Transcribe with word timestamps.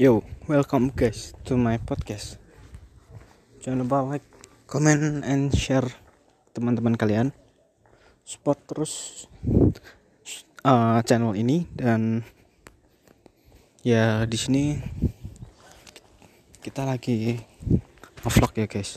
Yo, 0.00 0.24
welcome 0.48 0.88
guys 0.88 1.36
to 1.44 1.52
my 1.52 1.76
podcast. 1.76 2.40
Jangan 3.60 3.84
lupa 3.84 4.00
like, 4.00 4.24
comment, 4.64 5.20
and 5.20 5.52
share 5.52 5.84
teman-teman 6.56 6.96
kalian. 6.96 7.36
Support 8.24 8.56
terus 8.64 9.24
uh, 10.64 10.96
channel 11.04 11.36
ini 11.36 11.68
dan 11.76 12.24
ya 13.84 14.24
di 14.24 14.38
sini 14.40 14.80
kita 16.64 16.88
lagi 16.88 17.44
vlog 18.24 18.52
ya 18.56 18.64
guys. 18.64 18.96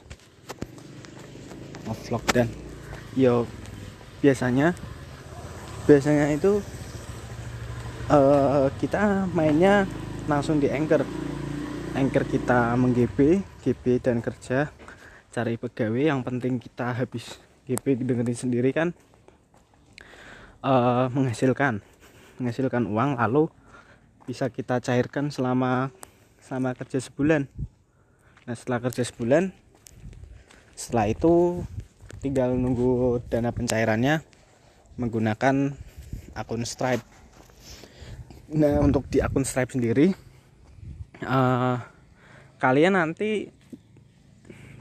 Vlog 2.07 2.23
dan 2.31 2.47
yo 3.19 3.43
biasanya 4.23 4.71
biasanya 5.91 6.31
itu 6.31 6.63
uh, 8.07 8.71
kita 8.79 9.27
mainnya 9.35 9.83
langsung 10.25 10.57
di 10.57 10.69
anchor. 10.69 11.05
Anchor 11.95 12.23
kita 12.27 12.73
mengGP 12.75 13.45
GP 13.61 14.01
dan 14.01 14.19
kerja. 14.19 14.73
Cari 15.31 15.55
pegawai 15.55 16.11
yang 16.11 16.21
penting 16.25 16.57
kita 16.57 16.91
habis 16.91 17.37
GP 17.69 18.03
dengerin 18.03 18.37
sendiri 18.37 18.73
kan. 18.73 18.91
Uh, 20.65 21.07
menghasilkan. 21.13 21.85
Menghasilkan 22.41 22.89
uang 22.89 23.21
lalu 23.21 23.47
bisa 24.25 24.49
kita 24.49 24.81
cairkan 24.81 25.29
selama 25.29 25.93
selama 26.41 26.73
kerja 26.73 26.97
sebulan. 26.97 27.45
Nah 28.49 28.55
setelah 28.57 28.81
kerja 28.81 29.05
sebulan 29.05 29.53
setelah 30.75 31.07
itu 31.07 31.63
tinggal 32.19 32.57
nunggu 32.57 33.21
dana 33.29 33.53
pencairannya 33.53 34.25
menggunakan 34.97 35.77
akun 36.35 36.65
Stripe 36.67 37.05
Nah 38.45 38.77
untuk 38.77 39.09
di 39.09 39.17
akun 39.25 39.41
Stripe 39.41 39.73
sendiri 39.73 40.13
uh, 41.25 41.81
kalian 42.61 42.93
nanti 42.93 43.49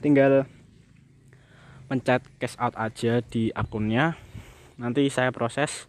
tinggal 0.05 0.45
pencet 1.89 2.21
cash 2.37 2.61
out 2.61 2.77
aja 2.77 3.25
di 3.25 3.49
akunnya. 3.57 4.21
Nanti 4.77 5.09
saya 5.09 5.33
proses. 5.33 5.89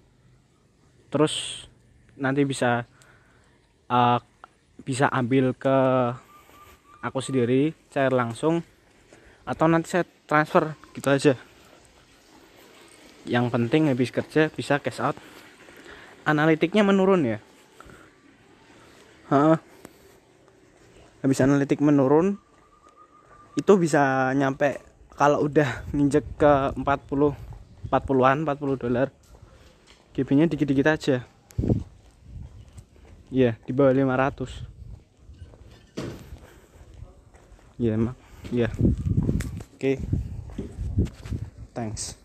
Terus 1.12 1.68
nanti 2.16 2.48
bisa 2.48 2.88
uh, 3.92 4.20
bisa 4.88 5.12
ambil 5.12 5.52
ke 5.52 5.78
aku 7.04 7.20
sendiri 7.20 7.76
cair 7.92 8.16
langsung 8.16 8.64
atau 9.44 9.68
nanti 9.68 9.92
saya 9.92 10.08
transfer 10.32 10.80
gitu 10.96 11.12
aja. 11.12 11.34
Yang 13.28 13.52
penting 13.52 13.92
habis 13.92 14.16
kerja 14.16 14.48
bisa 14.48 14.80
cash 14.80 15.04
out. 15.04 15.20
Analitiknya 16.24 16.88
menurun 16.88 17.28
ya 17.28 17.40
ha, 19.32 19.58
habis 21.26 21.42
analitik 21.42 21.82
menurun 21.82 22.38
itu 23.56 23.72
bisa 23.80 24.30
nyampe 24.36 24.84
kalau 25.16 25.48
udah 25.48 25.88
nginjek 25.96 26.28
ke 26.36 26.76
40 26.76 27.34
40-an 27.88 28.38
40 28.44 28.82
dolar. 28.82 29.08
GB 30.16 30.30
nya 30.36 30.48
dikit-dikit 30.48 30.88
aja. 30.88 31.18
Iya 33.32 33.52
yeah, 33.52 33.54
di 33.68 33.72
bawah 33.76 33.92
500 33.92 34.64
iya 37.76 37.92
yeah, 37.92 37.94
emang. 38.00 38.16
Iya. 38.52 38.70
Yeah. 38.70 38.72
oke. 39.76 39.80
Okay. 39.80 39.96
thanks 41.76 42.25